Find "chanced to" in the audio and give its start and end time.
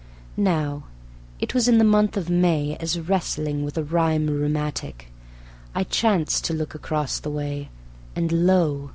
5.83-6.55